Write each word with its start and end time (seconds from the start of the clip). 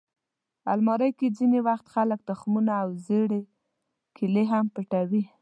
الماري 0.73 1.09
کې 1.19 1.27
ځینې 1.37 1.59
وخت 1.67 1.85
خلک 1.93 2.19
تخمونه 2.29 2.71
او 2.83 2.89
زړې 3.07 3.41
کیلې 4.15 4.43
هم 4.51 4.65
پټوي 4.75 5.23